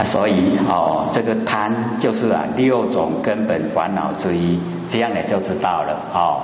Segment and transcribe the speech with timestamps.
[0.00, 4.58] 啊，所以哦，这个贪就是啊六种根本烦恼之一，
[4.90, 6.40] 这样呢就知道了哦。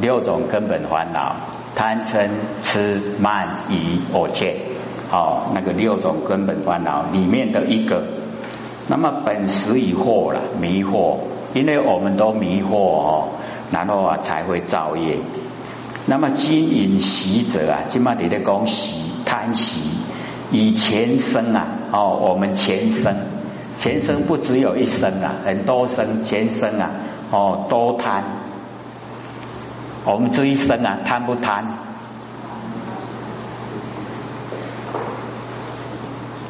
[0.00, 1.36] 六种根本烦恼，
[1.76, 2.28] 贪嗔
[2.60, 4.56] 痴慢疑我见，
[5.12, 8.02] 哦，那个六种根本烦恼里面的一个。
[8.88, 11.18] 那么本实已惑了，迷惑，
[11.54, 13.28] 因为我们都迷惑哦，
[13.70, 15.18] 然后啊才会造业。
[16.06, 19.82] 那么金银习者啊，今嘛你在讲习贪习，
[20.50, 23.14] 以前生啊，哦，我们前生，
[23.76, 26.90] 前生不只有一生啊，很多生，前生啊，
[27.30, 28.24] 哦，都贪。
[30.04, 31.78] 我们这一生啊，贪不贪？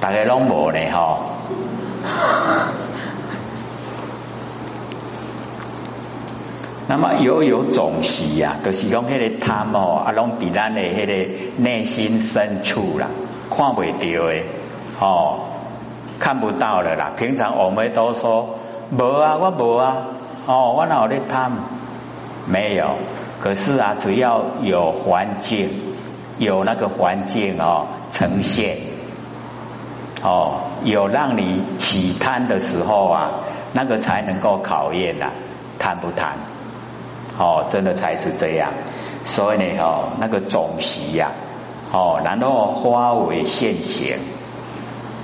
[0.00, 1.24] 大家拢无呢，哈。
[6.86, 11.12] 那么有有总习呀，就是讲迄个贪哦，啊，拢比咱的迄个
[11.56, 13.08] 内心深处啦，
[13.50, 14.42] 看不到的
[15.00, 15.40] 哦，
[16.18, 17.12] 看不到了啦。
[17.16, 18.58] 平常我们都说
[18.90, 19.96] 无啊，我无啊，
[20.46, 21.52] 哦，我哪有咧贪？
[22.46, 22.96] 没有。
[23.40, 25.68] 可是啊，只要有环境，
[26.38, 28.78] 有那个环境哦呈现，
[30.24, 33.30] 哦，有让你起贪的时候啊，
[33.72, 35.30] 那个才能够考验呐，
[35.78, 36.32] 贪不贪？
[37.38, 38.72] 哦，真的才是这样，
[39.24, 41.30] 所以呢，哦，那个总习呀，
[41.92, 44.18] 哦，然后化为现行，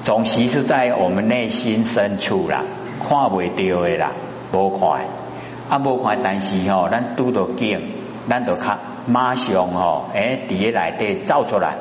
[0.02, 2.64] 总习是在我们内心深处啦，
[3.06, 4.12] 看不到的啦，
[4.52, 5.06] 无快，
[5.68, 7.82] 啊，无快，但是哦，咱拄到见，
[8.28, 11.76] 咱就看马上哦，哎，底下来底造出来，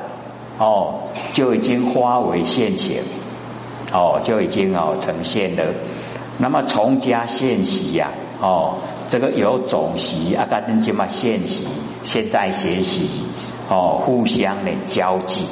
[0.58, 3.02] 哦，就已经化为现行，
[3.92, 5.72] 哦，就已经哦呈现了。
[6.38, 8.10] 那么从家现习呀。
[8.40, 8.74] 哦，
[9.10, 11.66] 这个有总习啊，跟今嘛现习，
[12.02, 13.08] 现在学习
[13.68, 15.46] 哦，互相的交际。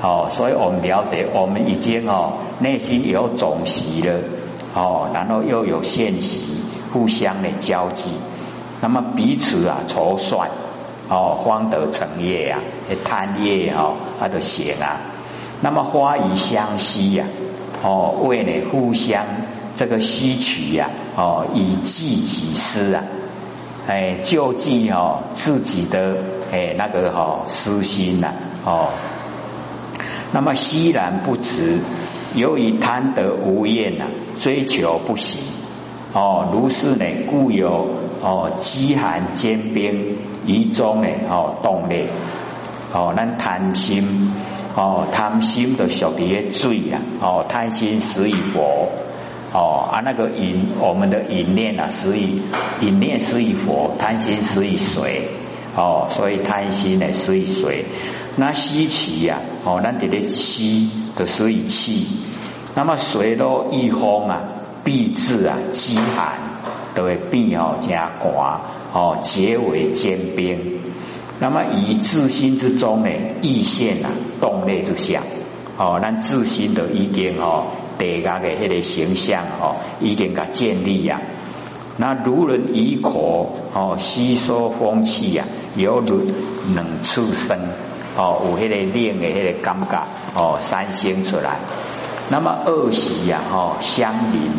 [0.00, 4.20] 哦，所以我们了解，我们已经哦内心有总习了。
[4.74, 6.44] 哦，然后又有现习，
[6.92, 8.10] 互相的交际，
[8.80, 10.50] 那么彼此啊筹算
[11.08, 12.60] 哦，方得成业啊，
[13.04, 15.00] 贪业哦，它的行啊，
[15.62, 17.24] 那么花以相吸呀，
[17.82, 19.24] 哦，为呢互相。
[19.76, 23.04] 这个吸取呀，哦，以济己私啊，
[23.88, 26.18] 哎，救济哦自己的
[26.52, 28.34] 哎那个哈私心呐，
[28.66, 28.90] 哦，
[30.30, 31.80] 那么悉然不执，
[32.34, 34.04] 由于贪得无厌呐，
[34.38, 35.38] 追求不息，
[36.12, 37.88] 哦，如是呢，故有
[38.20, 42.08] 哦饥寒兼冰于中呢，哦动力，
[42.92, 44.34] 哦，咱贪心，
[44.76, 48.90] 哦贪心的小碟罪呀，哦贪心死于佛。
[49.52, 52.42] 哦啊，那个引我们的引念啊，是以
[52.80, 55.28] 引念是以佛，贪心是以水
[55.74, 57.86] 哦，所以贪心呢是以水。
[58.36, 62.06] 那吸气呀，哦，那这个吸的是以气。
[62.74, 64.44] 那么水若遇风啊，
[64.84, 66.60] 必致啊饥寒，
[66.94, 68.60] 都会变哦加寒
[68.92, 70.78] 哦，结为坚冰。
[71.40, 73.08] 那么以自心之中呢，
[73.40, 74.10] 意现啊
[74.40, 75.22] 动力之相
[75.78, 77.68] 哦，那自心的一点哦。
[77.98, 81.20] 地家的迄个形象哦，已经甲建立呀。
[81.96, 85.44] 那如人以口哦吸收风气呀，
[85.74, 86.20] 有如
[86.74, 87.58] 冷处生
[88.16, 91.58] 哦，有迄个冷的迄个感觉哦，三生出来。
[92.30, 94.52] 那么二喜呀哦相邻，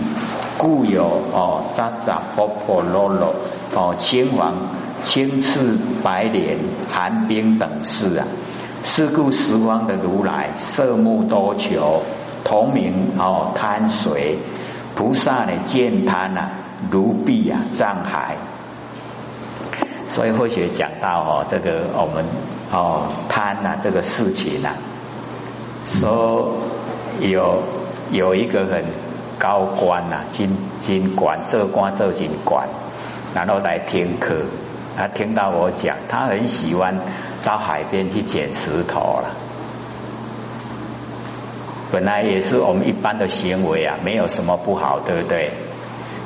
[0.57, 3.35] 故有哦扎扎婆婆落落
[3.73, 4.69] 哦青黄
[5.05, 6.57] 青赤白莲
[6.91, 8.27] 寒冰等事啊。
[8.81, 12.01] 是故十方的如来色目多求。
[12.43, 14.39] 同名哦，贪水
[14.95, 16.49] 菩萨呢见贪呐，
[16.91, 18.37] 如壁啊障海。
[20.07, 22.25] 所以或许讲到哦，这个我们
[22.71, 24.73] 哦贪呐这个事情啊，
[25.85, 26.57] 说
[27.19, 27.61] 有
[28.11, 28.85] 有一个很
[29.37, 30.49] 高官呐，金
[30.81, 32.67] 金官，这官这金官，
[33.35, 34.45] 然后来听课，
[34.97, 36.97] 他听到我讲，他很喜欢
[37.43, 39.48] 到海边去捡石头了。
[41.91, 45.51] 本来也是我们一般的行为啊，没有什么不好，对不对？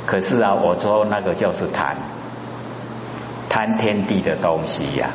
[0.05, 1.95] 可是啊，我说那个就是贪，
[3.49, 5.11] 贪天地的东西呀。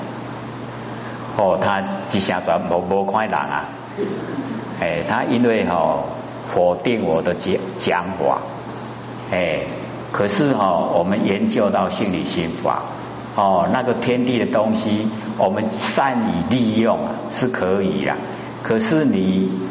[1.37, 3.67] 哦，他只想转某某快人啊，
[4.81, 6.05] 哎，他因为哈
[6.47, 8.39] 否定我的讲讲法，
[9.31, 9.61] 哎，
[10.13, 12.85] 可是哈我们研究到心理心法，
[13.37, 17.01] 哦，那个天地的东西，我们善于利用
[17.35, 18.17] 是可以呀，
[18.63, 19.68] 可是你。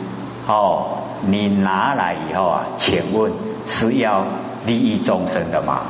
[0.47, 3.33] 哦，你拿来以后啊，请问
[3.65, 4.25] 是要
[4.65, 5.81] 利益众生的吗？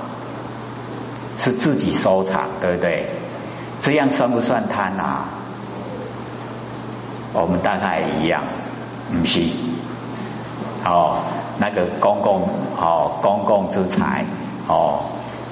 [1.38, 3.10] 是自己收藏，对不对？
[3.82, 5.26] 这样算不算贪啊？
[7.34, 8.42] 我们大概一样，
[9.12, 9.42] 不是。
[10.84, 11.20] 哦，
[11.60, 14.26] 那个公共哦公共之财
[14.68, 15.00] 哦，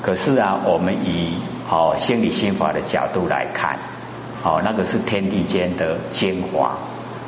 [0.01, 1.37] 可是啊，我们以
[1.69, 3.77] 哦心理心法的角度来看，
[4.43, 6.77] 哦，那个是天地间的精华，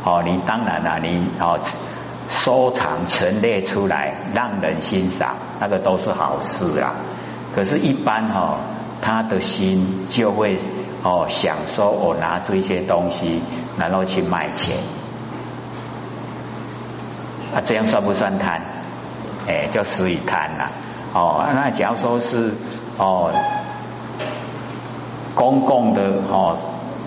[0.07, 1.59] 哦，你当然了，你哦
[2.29, 6.95] 收藏陈列出来让人欣赏，那个都是好事啊。
[7.53, 8.57] 可是，一般哈，
[9.01, 10.61] 他的心就会
[11.03, 13.41] 哦想说，我拿出一些东西，
[13.77, 14.77] 然后去卖钱。
[17.53, 18.61] 啊，这样算不算贪？
[19.45, 20.71] 哎，就属于贪了。
[21.13, 22.53] 哦，那假如说是
[22.97, 23.33] 哦，
[25.35, 26.57] 公共的哦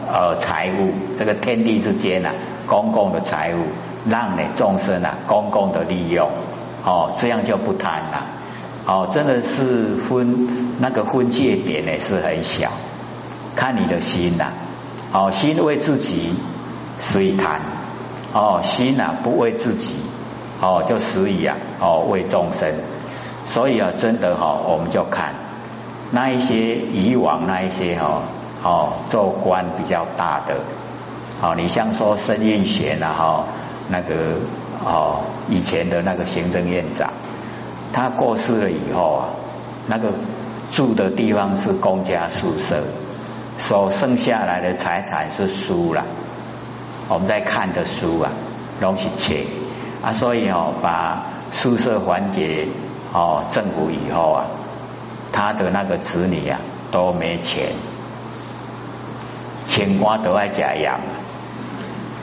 [0.06, 2.32] 呃财物，这个天地之间呐，
[2.70, 3.64] 公共的财物，
[4.08, 6.30] 让你众生啊公共的利用，
[6.84, 8.26] 哦，这样就不贪了。
[8.86, 12.70] 哦，真的是分那个分界点呢是很小，
[13.56, 14.52] 看你的心呐。
[15.12, 16.32] 哦，心为自己，
[17.00, 17.60] 所以贪。
[18.32, 19.96] 哦，心呐不为自己。
[20.60, 22.72] 哦，就死以啊，哦为众生，
[23.48, 25.34] 所以啊，真的哈，我们就看
[26.12, 28.22] 那一些以往那一些哈，
[28.62, 30.60] 哦做官比较大的，
[31.42, 33.44] 哦你像说申运贤啊哈，
[33.88, 34.38] 那个
[34.84, 37.12] 哦以前的那个行政院长，
[37.92, 39.28] 他过世了以后啊，
[39.86, 40.12] 那个
[40.70, 42.82] 住的地方是公家宿舍，
[43.58, 46.04] 所剩下来的财产是书了，
[47.08, 48.30] 我们在看的书啊，
[48.80, 49.44] 东西钱。
[50.02, 52.70] 啊，所以哦，把宿舍还给
[53.12, 54.46] 哦政府以后啊，
[55.30, 56.58] 他的那个子女啊
[56.90, 57.66] 都没钱，
[59.66, 61.00] 钱瓜都爱假养，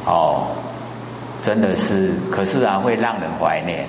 [0.07, 0.47] 哦，
[1.43, 3.87] 真的是，可是啊会让人怀念，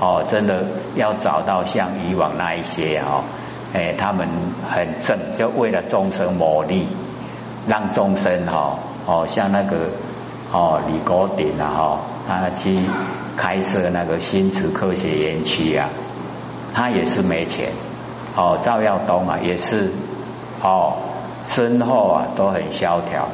[0.00, 0.64] 哦，真的
[0.96, 3.22] 要找到像以往那一些哦，
[3.74, 4.28] 哎，他们
[4.68, 6.88] 很正，就为了众生谋利，
[7.68, 9.90] 让众生哈，哦，像那个。
[10.54, 12.76] 哦，李国鼎啊，哈，他去
[13.38, 15.88] 开设那个新竹科学园区啊，
[16.74, 17.70] 他也是没钱。
[18.36, 19.90] 哦，赵耀东啊，也是
[20.62, 20.98] 哦，
[21.46, 23.28] 身后啊都很萧条，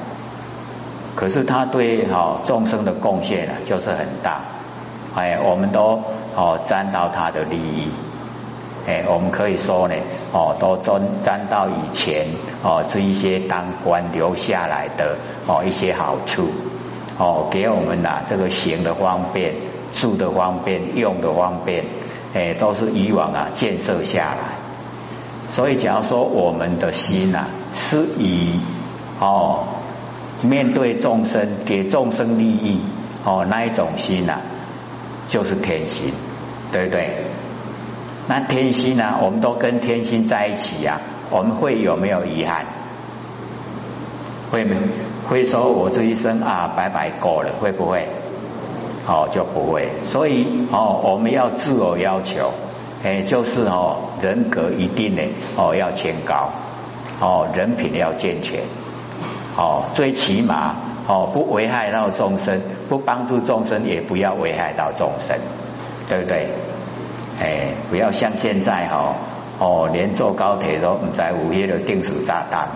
[1.19, 4.41] 可是他对哈众生的贡献啊就是很大。
[5.17, 6.01] 哎，我们都
[6.37, 7.91] 哦沾到他的利益。
[8.87, 9.97] 哎，我们可以说呢，
[10.33, 12.29] 哦，都沾沾到以前
[12.63, 15.17] 哦这一些当官留下来的
[15.49, 16.51] 哦一些好处。
[17.19, 19.57] 哦，给我们呐，这个行的方便，
[19.93, 21.85] 住的方便，用的方便，
[22.33, 24.55] 哎，都是以往啊建设下来。
[25.51, 28.61] 所以，假如说我们的心呐，是以
[29.19, 29.65] 哦
[30.43, 32.81] 面对众生，给众生利益，
[33.25, 34.39] 哦那一种心呐，
[35.29, 36.13] 就是天心，
[36.73, 37.27] 对不对？
[38.29, 41.01] 那天心呢，我们都跟天心在一起呀，
[41.31, 42.67] 我们会有没有遗憾？
[44.51, 44.77] 会没？
[45.29, 48.09] 会说我这一生啊白白过了，会不会？
[49.07, 49.91] 哦，就不会。
[50.05, 52.53] 所以哦，我们要自我要求，
[53.03, 55.23] 哎，就是哦，人格一定呢
[55.57, 56.51] 哦要清高，
[57.21, 58.61] 哦，人品要健全，
[59.59, 60.77] 哦，最起码
[61.09, 65.37] 哦不危害到众生，不帮助众生，也不要危害到众生，
[66.09, 66.49] 对不对？
[67.41, 69.17] 哎，不要像现在哈。
[69.59, 72.69] 哦，连坐高铁都唔在午夜的定时炸弹，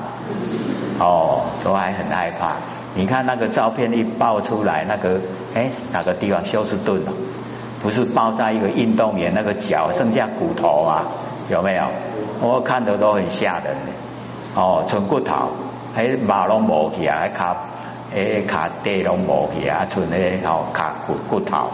[0.98, 2.56] 哦，都还很害怕。
[2.96, 5.20] 你看那个照片一爆出来，那个
[5.54, 7.12] 哎哪个地方休斯顿哦，
[7.80, 11.06] 不是爆炸一个运动员那个脚剩下骨头啊？
[11.48, 11.84] 有没有？
[12.40, 13.76] 我看的都很吓人。
[14.56, 15.50] 哦，纯骨头，
[15.94, 17.56] 还马龙无去啊，还卡
[18.14, 21.68] 哎卡地龙无去啊，纯咧哦卡骨骨头。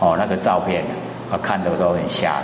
[0.00, 0.84] 哦，那个照片
[1.30, 2.42] 我看的都很吓人。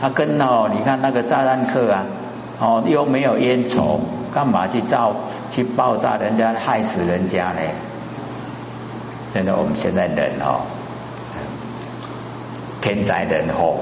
[0.00, 2.04] 他跟哦，你看那个炸弹客啊，
[2.58, 4.00] 哦又没有烟抽，
[4.34, 5.14] 干嘛去造
[5.50, 7.60] 去爆炸人家，害死人家呢？
[9.32, 10.60] 真的，我们现在人哦，
[12.80, 13.76] 天灾人祸，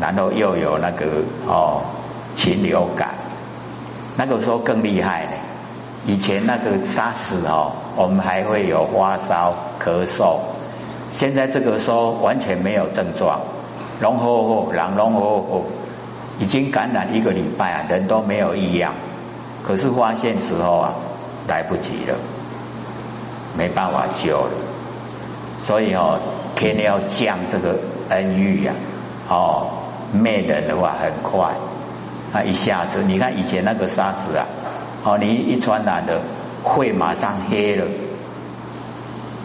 [0.00, 1.82] 然后又有那个哦
[2.34, 3.14] 禽流感，
[4.16, 5.37] 那个时候更厉害。
[6.08, 10.38] 以前那个沙士哦，我们还会有发烧、咳嗽，
[11.12, 13.42] 现在这个时候完全没有症状。
[14.00, 15.66] 龙吼吼，狼龙吼吼，
[16.38, 18.94] 已经感染一个礼拜啊，人都没有异样，
[19.62, 20.94] 可是发现时候啊，
[21.46, 22.16] 来不及了，
[23.54, 24.52] 没办法救了，
[25.60, 26.18] 所以哦，
[26.56, 28.72] 天要降这个恩遇呀，
[29.28, 29.68] 哦，
[30.14, 31.50] 灭人的话很快，
[32.32, 34.46] 啊，一下子，你看以前那个沙士啊，
[35.04, 36.22] 哦，你一传染的，
[36.64, 37.86] 肺马上黑了，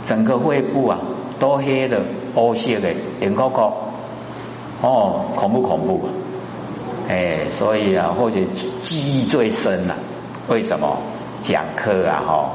[0.06, 1.00] 整个肺部啊
[1.40, 2.02] 都黑了，
[2.36, 3.74] 乌色的，连个个。
[4.82, 6.10] 哦，恐怖恐怖，
[7.08, 8.42] 哎，所以啊，或者
[8.82, 9.96] 记忆最深了。
[10.50, 10.98] 为什么
[11.42, 12.22] 讲课啊？
[12.28, 12.50] 哈，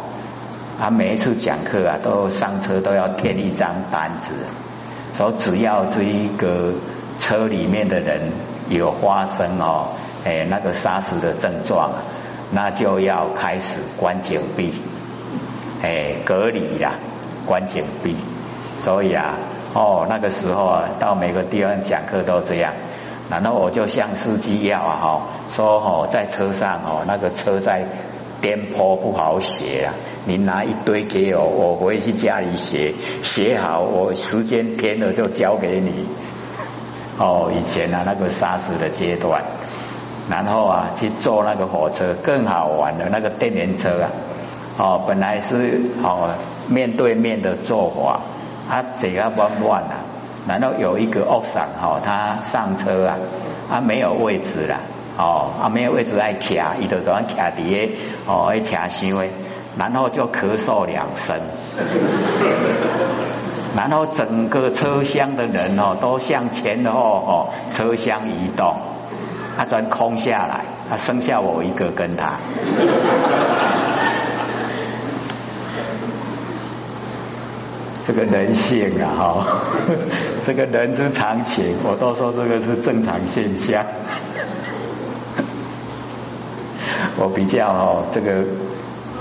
[0.79, 4.35] 啊，每一次讲课啊，都上车都要填一张单子，
[5.17, 6.75] 说只要这一个
[7.19, 8.31] 车里面的人
[8.69, 9.93] 有发生哦，
[10.27, 11.93] 哎那个杀死的症状，
[12.51, 14.73] 那就要开始关紧闭，
[15.83, 16.95] 哎隔离呀，
[17.47, 18.17] 关紧闭。
[18.79, 19.37] 所以啊，
[19.75, 22.73] 哦那个时候啊，到每个地方讲课都这样。
[23.31, 27.85] 然后我就向司机要啊，哈，说哦在车上哦那个车在
[28.41, 29.95] 颠簸不好写啊。
[30.25, 36.07] 你拿一堆给我，我回去家里写，写好我时间填了就交给你。
[37.19, 39.43] 哦，以前啊那个沙士的阶段，
[40.31, 44.11] 然后啊去坐那个火车更好玩的那个电联车啊，
[44.79, 46.31] 哦本来是哦
[46.69, 48.21] 面对面的坐法，
[48.69, 50.05] 啊这个弯弯啊，
[50.47, 53.17] 然后有一个奥桑哈他上车啊，
[53.71, 54.81] 啊没有位置了，
[55.17, 59.31] 哦啊没有位置爱卡，伊就怎样卡底下哦爱卡行为。
[59.77, 61.39] 然后就咳嗽两声，
[63.77, 68.75] 然后整个车厢的人哦都向前后哦车厢移动，
[69.59, 72.35] 他专空下来，他剩下我一个跟他，
[78.07, 79.45] 这个人性啊哈，
[80.47, 83.85] 这个人之常情，我都说这个是正常现象，
[87.19, 88.45] 我比较哦这个。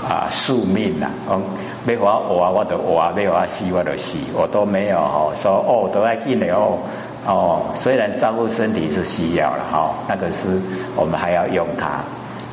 [0.06, 1.10] 啊，宿命呐！
[1.28, 1.42] 哦，
[1.84, 4.18] 没法活，我就活；没法死，我就死。
[4.34, 6.78] 我都没有哦，说哦，都爱进来哦
[7.26, 7.62] 哦。
[7.74, 10.60] 虽然照顾身体是需要了哈，那个是
[10.96, 12.04] 我们还要用它。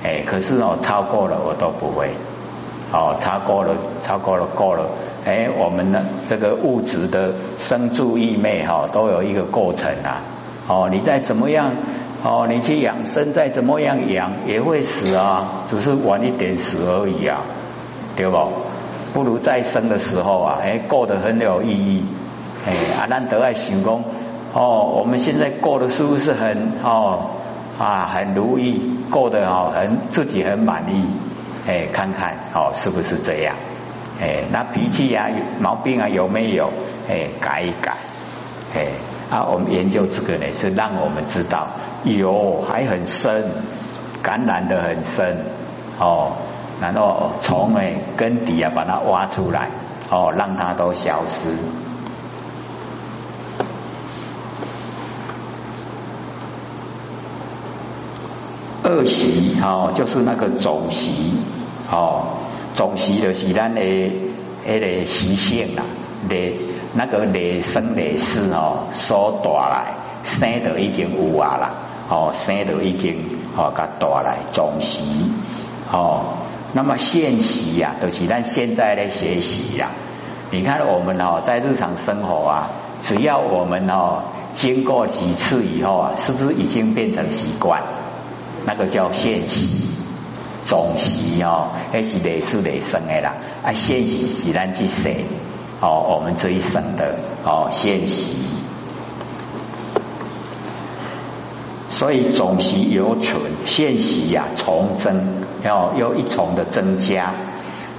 [0.04, 2.10] 哎，可是哦，超过了我都不会。
[2.92, 3.76] 哦，超过了，
[4.06, 4.90] 超过了，够了。
[5.26, 10.22] 哎，我们的这个物质的生住异昧哈，都有一个过程啊。
[10.68, 11.72] 哦，你再怎么样？
[12.24, 17.42] 哦，你去养生，再怎么样养也会死啊，只是晚一点死而已啊，
[18.16, 18.38] 对不？
[19.14, 22.06] 不如再生的时候啊，哎，过得很有意义。
[22.66, 24.04] 哎，阿难得爱行功
[24.54, 27.30] 哦，我们现在过得是不是很哦
[27.78, 28.82] 啊很如意，
[29.12, 31.06] 过得哦很自己很满意？
[31.68, 33.56] 哎，看看哦是不是这样？
[34.20, 35.28] 哎，那脾气啊
[35.60, 36.72] 毛病啊有没有？
[37.08, 37.94] 哎，改一改。
[38.76, 38.88] 哎，
[39.30, 41.70] 啊，我们研究这个呢，是让我们知道
[42.04, 43.46] 有还很深，
[44.22, 45.46] 感染的很深
[45.98, 46.34] 哦，
[46.82, 47.80] 然后从呢
[48.18, 49.70] 根底啊把它挖出来
[50.10, 51.48] 哦，让它都消失。
[58.84, 61.34] 恶习哦，就是那个种习
[61.90, 62.40] 哦，
[62.76, 63.82] 种习的是咱的
[64.66, 65.84] 那个习性啦。
[66.30, 66.58] 累
[66.94, 71.72] 那个累生累世哦，所带来生的已经有啊啦，
[72.10, 75.00] 哦，生的已经哦，甲带来重视
[75.92, 76.38] 哦，
[76.74, 79.90] 那么现习呀，都是咱现在的学习呀。
[80.52, 82.70] 你看我们哦，在日常生活啊，
[83.02, 87.82] 只要我们哦经过几次以后啊，是不是已经变成习惯？
[88.66, 89.88] 那个叫现习，
[90.66, 95.14] 总习哦，还是累世累生的啦，啊，现习是咱去生。
[95.82, 98.38] 哦，我们这一生的哦现习，
[101.90, 105.22] 所以总习犹存，现习呀重增，
[105.64, 107.36] 要又一重的增加。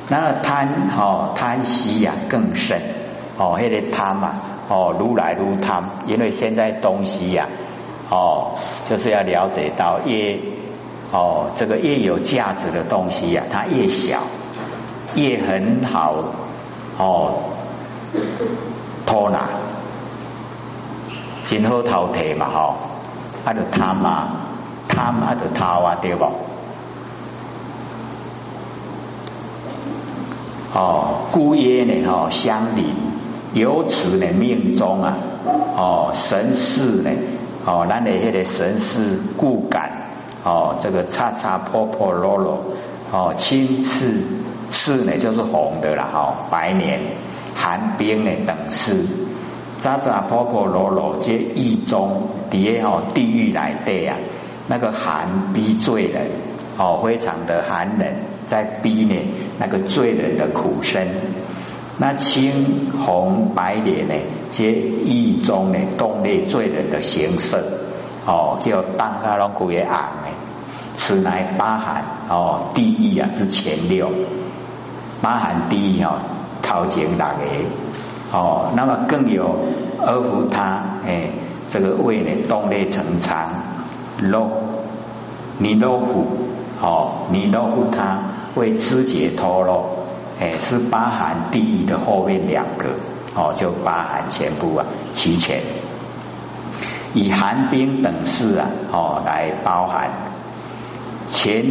[0.08, 2.80] 那贪哦贪习呀更甚
[3.36, 4.36] 哦，那个贪嘛
[4.68, 7.46] 哦如来如贪，因为现在东西呀
[8.08, 8.54] 哦
[8.88, 10.38] 就是要了解到越
[11.12, 14.20] 哦这个越有价值的东西呀，它越小
[15.14, 16.24] 越很好
[16.98, 17.34] 哦。
[19.06, 19.48] 偷拿，
[21.46, 22.74] 真好偷摕嘛吼，
[23.44, 24.28] 啊就贪嘛，
[24.88, 26.24] 贪啊就偷啊对不？
[30.74, 32.94] 哦，故曰呢吼，相邻，
[33.54, 35.16] 由此呢命中啊，
[35.76, 37.10] 哦神事呢，
[37.64, 40.10] 哦咱的迄个神事故感，
[40.44, 42.64] 哦这个叉叉破破落落，
[43.12, 44.22] 哦青赤
[44.68, 47.00] 赤呢就是红的啦，吼白年。
[47.66, 49.04] 寒冰的等事，
[49.80, 54.18] 渣渣婆婆罗罗皆意中，底下哦地狱来的啊，
[54.68, 56.30] 那个寒逼罪人
[56.78, 58.06] 哦，非常的寒冷，
[58.46, 59.20] 在逼呢
[59.58, 61.08] 那个罪人的苦身。
[61.98, 64.14] 那青红白脸呢，
[64.52, 67.64] 皆意中呢动力罪人的形色
[68.26, 70.28] 哦，叫当阿龙古也昂呢，
[70.94, 74.08] 此乃八寒哦，地狱啊之前六，
[75.20, 76.20] 八寒地狱哦。
[76.66, 79.56] 头前六个哦，那么更有
[80.00, 81.30] 阿福他哎，
[81.70, 83.62] 这个胃呢动力成长，
[84.18, 84.50] 肉
[85.58, 86.26] 尼罗虎
[86.82, 88.20] 哦，尼罗虎他
[88.56, 90.06] 为肢解脱落
[90.40, 92.88] 哎，是包含第一的后面两个
[93.36, 95.60] 哦，就包含全部啊齐全。
[97.14, 100.10] 以寒冰等事啊哦来包含
[101.30, 101.64] 前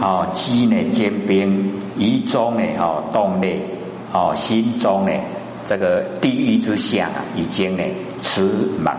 [0.00, 3.66] 哦鸡呢坚冰，仪中呢哦动内
[4.12, 5.12] 哦心中呢
[5.68, 7.82] 这个地狱之相啊已经呢
[8.20, 8.42] 持
[8.78, 8.98] 满。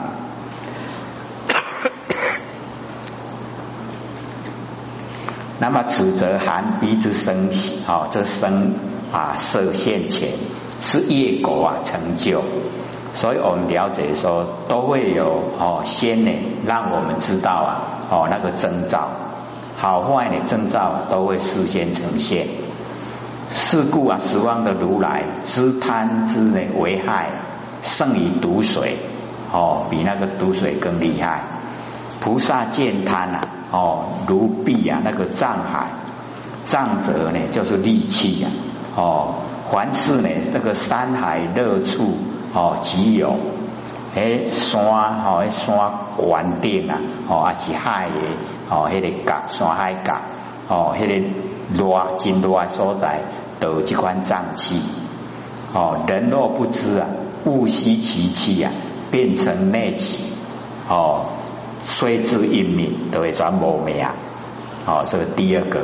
[5.60, 7.50] 那么此则寒鼻之生，
[7.88, 8.74] 哦，这生
[9.12, 10.32] 啊色现前
[10.82, 12.42] 是业果啊成就，
[13.14, 15.26] 所以我们了解说都会有
[15.60, 16.32] 哦先呢，
[16.66, 19.10] 让我们知道啊哦那个征兆，
[19.78, 22.48] 好坏的征兆都会事先呈现。
[23.56, 27.30] 是故啊，十方的如来之贪之呢危害
[27.82, 28.98] 胜于毒水，
[29.52, 31.44] 哦，比那个毒水更厉害。
[32.20, 33.42] 菩萨见贪啊，
[33.72, 35.88] 哦，如壁啊，那个障海，
[36.66, 38.50] 障者呢，就是利器呀，
[38.96, 39.36] 哦，
[39.70, 42.18] 凡是呢，那个山海热处，
[42.54, 43.38] 哦，即有，
[44.16, 44.82] 诶，山，
[45.26, 48.16] 哦，山关顶啊，哦，还是海的，
[48.70, 50.16] 哦，迄个角，山海角，
[50.70, 51.14] 哦，迄个
[51.74, 53.20] 热真热所在，
[53.64, 54.82] 都有这款瘴气，
[55.74, 57.08] 哦，人若不知啊，
[57.46, 58.74] 误吸其气啊，
[59.10, 60.26] 变成内气，
[60.90, 61.28] 哦。
[61.86, 64.06] 虽知因命都会转无命，
[64.86, 65.80] 哦，这个第二个，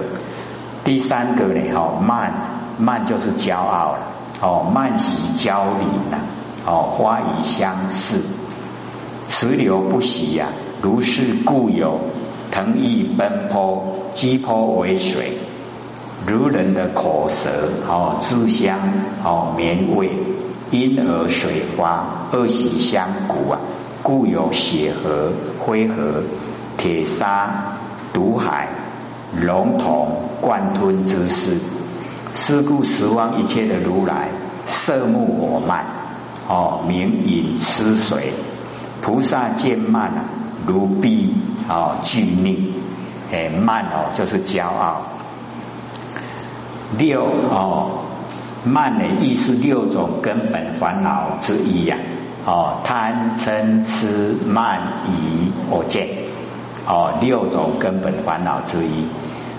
[0.83, 1.61] 第三个呢？
[1.73, 2.33] 哦，慢
[2.77, 4.07] 慢就是骄傲了，
[4.41, 6.19] 哦，慢喜交离了，
[6.65, 8.21] 哦，花以相似，
[9.27, 10.47] 慈流不息呀，
[10.81, 11.99] 如是故有
[12.51, 15.37] 腾翼奔波，击波为水，
[16.27, 17.49] 如人的口舌，
[17.87, 18.77] 哦，自相
[19.23, 20.11] 哦绵味，
[20.69, 23.59] 因而水发，恶喜相鼓啊。
[24.03, 26.23] 故有血河、灰河、
[26.77, 27.77] 铁沙、
[28.13, 28.69] 毒海、
[29.39, 31.57] 龙头贯吞之势。
[32.33, 34.29] 是故十方一切的如来，
[34.65, 35.85] 色目我慢，
[36.47, 38.33] 哦，名饮吃水。
[39.01, 40.25] 菩萨见慢啊，
[40.65, 41.33] 如臂
[41.67, 42.73] 哦巨逆，
[43.31, 45.01] 哎慢哦就是骄傲。
[46.97, 48.05] 六哦
[48.65, 51.97] 慢的意思六种根本烦恼之一呀。
[52.45, 56.07] 哦，贪嗔痴慢疑我见，
[56.87, 59.07] 哦，六种根本烦恼之一。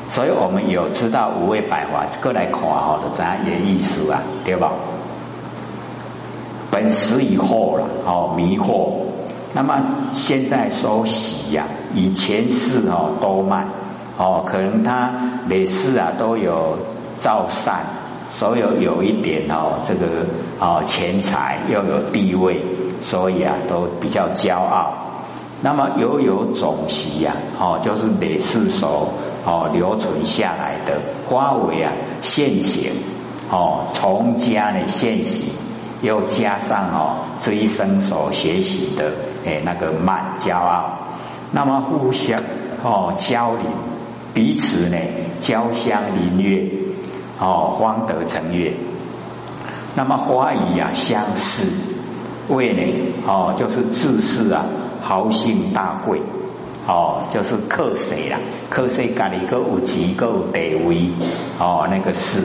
[0.09, 4.73] 所以我们有知道五味百华，过来看好的怎样演意思啊，对吧？
[6.73, 8.93] 本时以后了，哦，迷惑。
[9.53, 13.69] 那么现在说喜呀，以前世哦都慢，
[14.17, 15.13] 哦，可能他
[15.47, 16.79] 每次啊都有
[17.21, 17.85] 造善。
[18.31, 20.25] 所有有一点哦，这个
[20.61, 22.63] 哦钱财又有地位，
[23.03, 24.93] 所以啊都比较骄傲。
[25.63, 29.13] 那么又有种习呀，哦就是每世所
[29.45, 32.93] 哦留存下来的花为啊现行
[33.51, 35.51] 哦从家的现行，
[36.01, 39.13] 又加上哦这一生所学习的
[39.45, 40.99] 诶那个慢骄傲，
[41.51, 42.41] 那么互相
[42.85, 43.63] 哦交流，
[44.33, 44.97] 彼此呢
[45.41, 46.90] 交相凌虐。
[47.41, 48.75] 哦，方得成月。
[49.95, 51.67] 那么花语啊相似，
[52.49, 54.67] 为呢哦就是自恃啊
[55.03, 56.21] 豪兴大贵，
[56.87, 58.39] 哦就是克谁啦？
[58.69, 61.11] 克谁家里个有钱个有地位
[61.59, 62.45] 哦那个是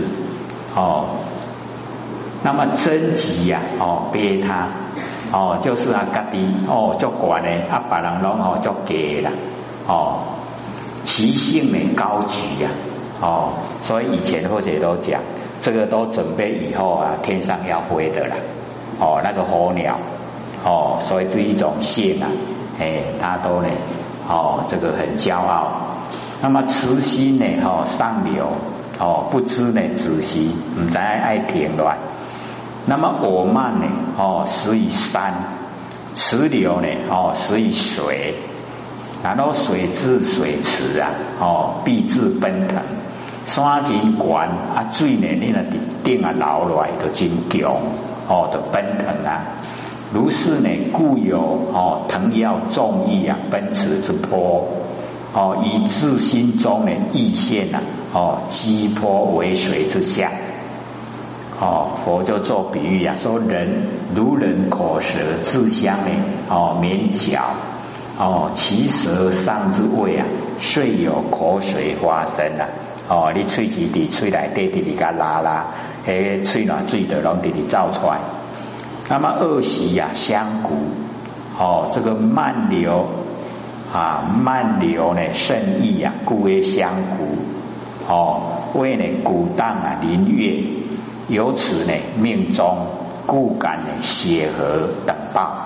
[0.75, 1.05] 哦。
[2.41, 4.69] 那么真吉呀哦憋他
[5.31, 9.31] 哦就是啊家己哦做官呢啊把人拢哦做低啦
[9.88, 10.19] 哦
[11.03, 12.69] 其性呢高举呀。
[13.21, 15.21] 哦，所以以前或者都讲，
[15.62, 18.36] 这个都准备以后啊，天上要飞的了。
[18.99, 19.97] 哦，那个候鸟，
[20.63, 22.28] 哦，所以这一种性啊，
[22.80, 23.67] 哎，他都呢，
[24.28, 25.97] 哦，这个很骄傲。
[26.41, 28.47] 那么慈心呢，哦，上流，
[28.99, 31.97] 哦，不知呢止息，唔知爱停乱。
[32.86, 35.34] 那么我慢呢，哦，死于山；
[36.13, 38.36] 慈流呢，哦，死于水。
[39.35, 41.09] 然后水至水池啊，
[41.39, 42.83] 哦，必至奔腾。
[43.45, 47.81] 山真悬啊，水呢，你那顶顶啊流来都真强，
[48.27, 49.41] 哦，都奔腾啊。
[50.13, 54.67] 如是呢，故有哦腾要众意啊，奔驰之波，
[55.33, 57.81] 哦，以自心中的意现啊，
[58.13, 60.31] 哦，击波为水之下。
[61.59, 66.11] 哦，佛就做比喻啊，说人如人口舌自相呢，
[66.49, 67.43] 哦，勉强。
[68.17, 70.25] 哦，其舌上之味啊，
[70.58, 72.67] 遂有口水发生啊。
[73.10, 75.65] 哦，你喙齿伫喙内底伫里甲拉拉，
[76.06, 78.19] 诶，喙内水的拢伫里造出来。
[79.10, 80.73] 那么恶习呀，相谷。
[81.60, 83.08] 哦，这个慢流
[83.93, 87.38] 啊，慢流呢，甚易呀，故为相谷。
[88.08, 90.63] 哦，为呢鼓荡啊，临月。
[91.28, 92.88] 由此呢命中
[93.25, 95.64] 故感呢血和等报。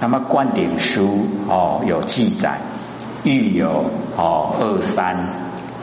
[0.00, 2.58] 那么灌顶书哦有记载，
[3.24, 3.84] 欲有
[4.16, 5.34] 哦二三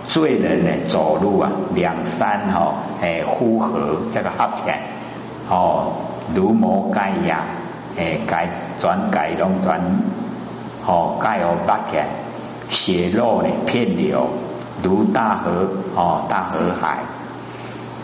[0.08, 4.80] 罪人呢走路啊两三哈诶呼合这个合片
[5.50, 5.94] 哦
[6.36, 7.46] 如魔盖呀
[7.98, 8.50] 诶盖
[8.80, 9.82] 转盖龙转
[10.86, 12.08] 哦盖有八片
[12.70, 14.30] 血肉呢片流
[14.84, 17.00] 如大河哦大河海，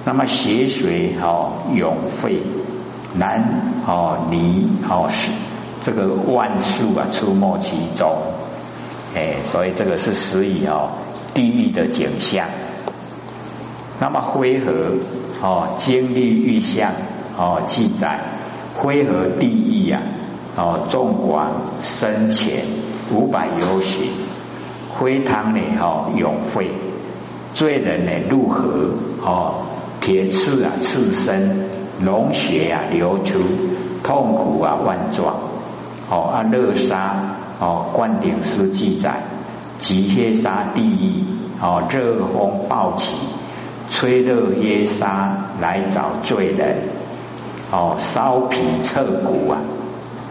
[0.05, 2.41] 那么血水哦涌沸
[3.15, 3.43] 难
[3.85, 5.31] 哦泥哦是。
[5.83, 8.17] 这个万数啊，出没其中，
[9.15, 10.89] 哎，所以这个是实以哦
[11.33, 12.47] 地狱的景象。
[13.99, 14.71] 那么灰河
[15.41, 16.91] 哦，经历玉象
[17.37, 18.39] 哦，记载
[18.77, 20.01] 灰河地狱啊，
[20.55, 22.63] 哦，纵广深浅
[23.13, 24.09] 五百由许，
[24.97, 26.71] 灰汤里哦永沸，
[27.53, 29.65] 罪人呢入河哦，
[30.01, 31.69] 铁刺啊刺身，
[32.03, 33.39] 脓血啊流出，
[34.03, 35.35] 痛苦啊万状。
[36.09, 39.23] 哦，啊热沙哦，灌顶诗记载，
[39.79, 41.23] 极黑沙地狱
[41.61, 43.15] 哦，热风暴起，
[43.89, 46.77] 吹热黑沙来找罪人
[47.71, 49.61] 哦，烧皮彻骨啊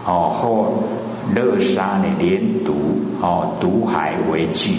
[0.04, 0.72] 哦，或
[1.34, 2.74] 热沙呢连毒
[3.20, 4.74] 哦，毒海为具，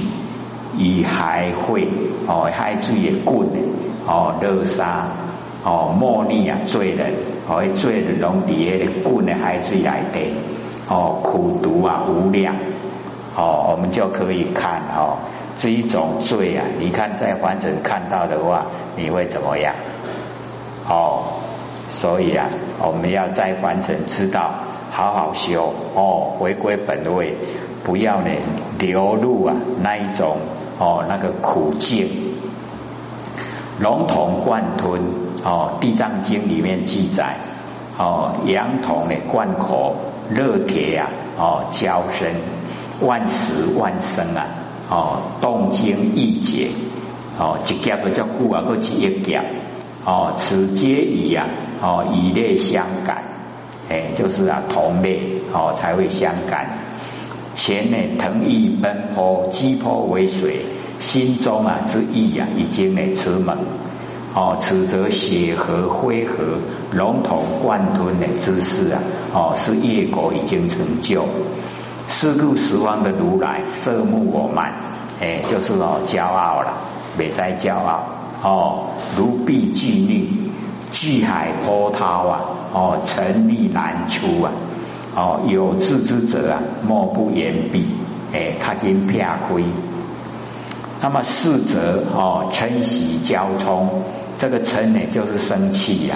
[0.77, 1.87] 以海会
[2.27, 3.47] 哦，海水也滚
[4.05, 5.11] 哦，热沙
[5.63, 7.13] 哦，茉莉啊罪人。
[7.49, 10.33] 哦，罪人拢伫迄个滚的海水来底。
[10.87, 12.55] 哦，苦毒啊，无量
[13.35, 15.17] 哦，我们就可以看哦，
[15.55, 19.75] 这一种罪啊，你看在凡尘看到的话，你会怎么样？
[20.89, 21.41] 哦，
[21.91, 22.49] 所以啊，
[22.81, 27.37] 我们要在凡尘知道，好好修哦，回归本位，
[27.83, 28.31] 不要呢
[28.79, 30.37] 流入啊那一种
[30.79, 32.07] 哦那个苦境，
[33.79, 35.01] 龙头贯吞
[35.43, 37.37] 哦，《地藏经》里面记载
[37.97, 39.95] 哦，羊头呢贯口。
[40.31, 42.35] 热铁啊，哦，交身
[43.01, 44.45] 万死万生啊，
[44.87, 46.69] 哦，动经易解，
[47.39, 49.43] 哦，一夹个叫固啊，个一夹，
[50.05, 51.47] 哦，此皆以啊，
[51.81, 53.23] 哦，以类相感，
[53.89, 56.77] 哎，就是啊，同类哦才会相感。
[57.55, 60.65] 前呢，腾翼奔波，击破为水，
[60.99, 63.57] 心中啊之意啊，已经呢持猛。
[64.35, 66.35] 哦，此则血河灰河
[66.93, 69.01] 龙头贯吞的姿势啊！
[69.33, 71.25] 哦，是业果已经成就。
[72.07, 74.71] 是故十方的如来色目我慢，
[75.19, 76.77] 哎，就是哦骄傲了，
[77.17, 78.03] 别再骄傲
[78.43, 78.85] 哦。
[79.17, 80.29] 如壁巨逆，
[80.91, 82.41] 巨海波涛啊！
[82.71, 84.51] 哦，沉溺难出啊！
[85.19, 87.85] 哦，有志之者啊，莫不言毕，
[88.31, 89.65] 哎，他经撇亏。
[91.01, 94.01] 那么四则哦，嗔喜交冲，
[94.37, 96.15] 这个嗔呢就是生气呀，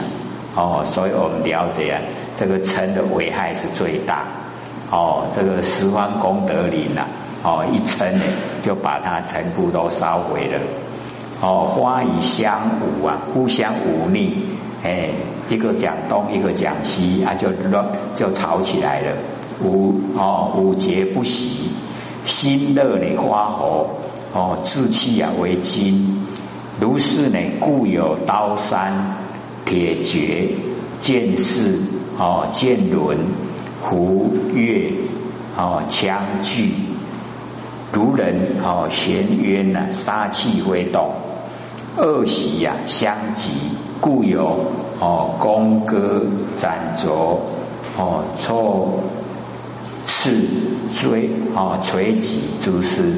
[0.56, 2.02] 哦，所以我们了解啊，
[2.38, 4.24] 这个嗔的危害是最大，
[4.89, 7.08] 哦，这个十方功德林呐，
[7.44, 8.24] 哦，一嗔呢
[8.62, 10.62] 就把它全部都烧毁了，
[11.42, 14.46] 哦，花以相侮啊，互相忤逆，
[14.84, 15.12] 哎，
[15.50, 19.15] 一个讲东，一个讲西啊，就乱就吵起来了，
[19.63, 21.69] 五哦五节不息，
[22.26, 23.88] 心热的花火。
[24.34, 26.26] 哦，志气啊为金，
[26.80, 29.17] 如是呢，故有刀山、
[29.63, 30.56] 铁绝、
[31.00, 31.78] 剑士、
[32.17, 33.19] 哦剑轮、
[33.84, 34.91] 胡月、
[35.56, 36.72] 哦枪具，
[37.91, 41.13] 如人哦玄渊呐，杀气挥动，
[41.97, 43.51] 恶习呀相及，
[44.01, 44.65] 故有
[44.99, 46.25] 哦功歌
[46.60, 47.39] 斩着，
[47.97, 49.03] 哦错
[50.06, 50.47] 次
[50.99, 53.15] 追哦锤击诸事。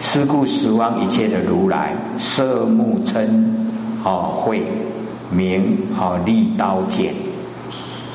[0.00, 3.68] 是故十方一切的如来色目称
[4.04, 4.62] 哦会
[5.30, 7.14] 名哦利刀剑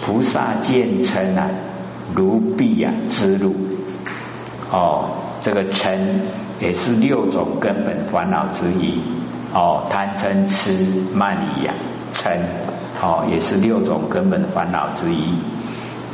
[0.06, 1.50] 菩萨见称啊
[2.14, 3.56] 如臂啊之路
[4.70, 6.22] 哦这个称
[6.60, 9.02] 也是六种根本烦恼之一
[9.54, 10.72] 哦贪嗔痴
[11.14, 11.74] 慢疑呀
[12.14, 12.40] 嗔
[13.02, 15.34] 哦也是六种根本烦恼之一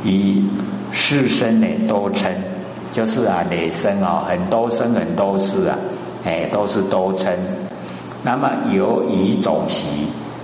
[0.04, 0.44] 以
[0.92, 2.32] 世身呢多嗔。
[2.92, 5.78] 就是啊，累生哦，很多生很多世啊，
[6.24, 7.32] 哎，都是多嗔。
[8.22, 9.88] 那么有以种习，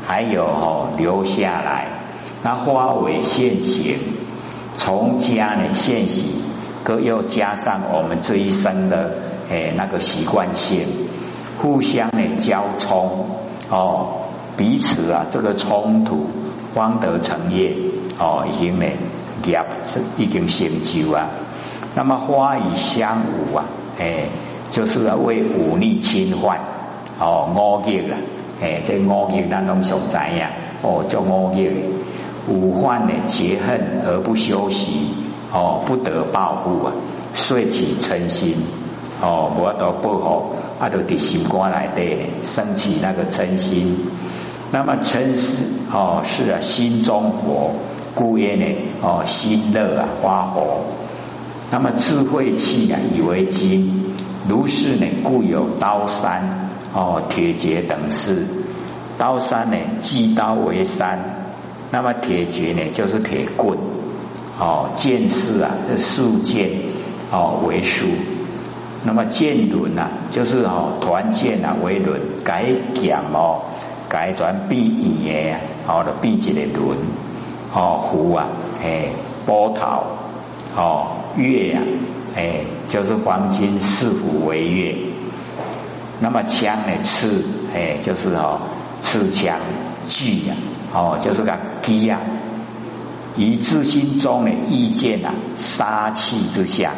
[0.04, 1.86] 还有哦留下来，
[2.42, 3.98] 那花为现行，
[4.76, 6.24] 从家呢现行，
[6.82, 9.12] 各又加上我们这一生的
[9.50, 10.86] 诶那个习惯性，
[11.58, 13.26] 互相呢交冲
[13.70, 14.06] 哦，
[14.56, 16.26] 彼此啊这个冲突，
[16.74, 17.76] 方得成业
[18.18, 18.86] 哦，已经呢
[19.44, 19.60] 业
[20.16, 21.28] 已经成就啊。
[21.94, 23.64] 那么花与相侮啊，
[23.98, 24.28] 哎，
[24.70, 26.60] 就是为忤逆侵犯
[27.18, 28.18] 哦，恶业啊，
[28.62, 30.46] 哎，这五业咱拢上知影，
[30.82, 31.72] 哦，叫五业，
[32.48, 35.14] 五患呢结恨而不休息，
[35.52, 36.92] 哦，不得报复啊，
[37.34, 38.54] 遂起嗔心，
[39.20, 43.98] 哦，无得报复，啊，就伫心肝内底升起那个嗔心。
[44.72, 45.56] 那么嗔是
[45.92, 47.72] 哦是啊心中佛，
[48.14, 48.64] 故曰呢
[49.02, 50.82] 哦心乐啊花火。
[51.72, 54.14] 那么智慧气啊以为金，
[54.48, 58.46] 如是呢故有刀山哦铁绝等事。
[59.18, 61.18] 刀山呢击刀为山，
[61.90, 63.76] 那么铁绝呢就是铁棍
[64.60, 66.70] 哦剑士啊这树剑
[67.32, 68.06] 哦为树。
[69.02, 73.62] 那么剑轮啊就是哦团剑啊为轮改剑哦。
[74.10, 74.88] 改转必
[75.24, 76.98] 圆的，哦，的必一个轮，
[77.72, 78.48] 哦，壶啊，
[78.82, 79.10] 哎，
[79.46, 80.02] 波涛，
[80.74, 81.82] 哦，月啊，
[82.34, 84.96] 哎，就是黄金四符为月。
[86.18, 88.62] 那么枪呢，刺，哎，就是哦，
[89.00, 89.60] 刺枪，
[90.08, 90.56] 锯呀，
[90.92, 92.18] 哦，就是个击呀。
[93.36, 96.92] 以自心中的意见呐，杀气之下，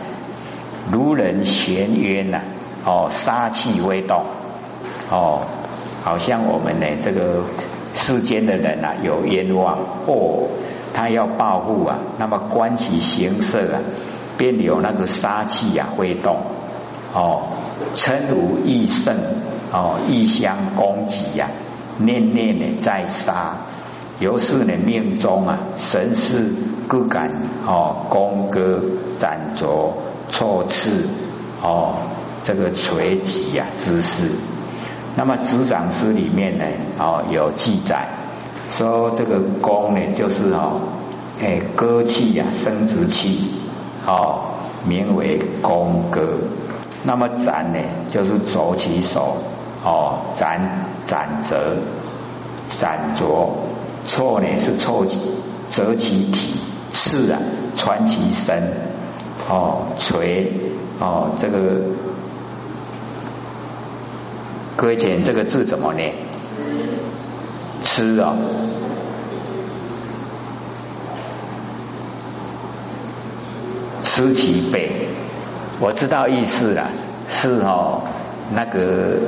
[0.91, 2.41] 如人玄渊呐，
[2.85, 4.25] 哦，杀气未动，
[5.11, 5.47] 哦。
[6.05, 7.45] 好像我们呢，这个
[7.95, 10.49] 世间的人啊，有冤枉哦，
[10.93, 13.79] 他要报复啊，那么观其形色啊，
[14.37, 16.39] 便有那个杀气啊挥动
[17.15, 17.43] 哦，
[17.95, 19.17] 嗔无意胜
[19.73, 21.47] 哦，意相攻击呀，
[21.99, 23.59] 念念的在杀，
[24.23, 26.53] 由是呢命中啊，神是
[26.87, 28.81] 各感哦，功歌
[29.19, 29.95] 斩啄
[30.31, 31.09] 错刺
[31.61, 31.97] 哦，
[32.45, 34.31] 这个垂棘呀姿势。
[35.17, 36.65] 那么执掌诗里面呢，
[37.01, 38.11] 哦有记载
[38.71, 40.83] 说这个功呢就是哦，
[41.41, 43.51] 哎歌气呀生殖器，
[44.07, 44.45] 哦
[44.87, 46.39] 名为功歌。
[47.03, 47.81] 那么斩呢
[48.11, 49.39] 就是左起手，
[49.85, 51.79] 哦斩斩折
[52.79, 53.51] 斩着，
[54.07, 55.21] 错呢是错其
[55.71, 56.55] 折其体，
[56.91, 57.39] 刺啊
[57.77, 58.73] 穿其身，
[59.49, 60.53] 哦锤
[61.01, 61.81] 哦这个。
[64.75, 66.13] 各位请这个字怎么念？
[67.83, 68.35] 吃哦，
[74.03, 75.09] 吃其背，
[75.79, 76.89] 我知道意思了，
[77.29, 78.03] 是哦，
[78.55, 79.19] 那个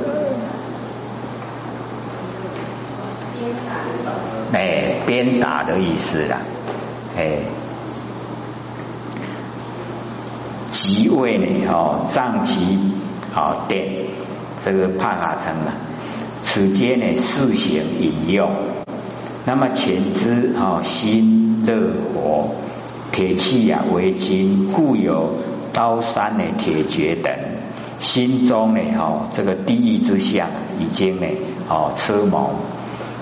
[4.55, 6.37] 哎鞭打的意思啦，
[7.17, 7.39] 哎，
[10.69, 12.79] 即位呢哦，脏其
[13.35, 14.05] 哦殿。
[14.63, 15.75] 这个帕卡称啊，
[16.41, 18.49] 此间呢四行引用，
[19.45, 22.55] 那么前之啊心热火，
[23.11, 25.33] 铁器呀为金，故有
[25.73, 27.31] 刀山的铁绝等，
[27.99, 30.47] 心中呢哦这个地狱之相
[30.79, 31.27] 已经呢
[31.69, 32.49] 哦痴蒙，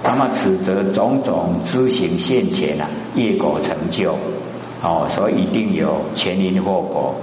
[0.04, 4.18] 那么此则种种知行现前啊，业果成就
[4.84, 7.16] 哦，所以一定有前因后果。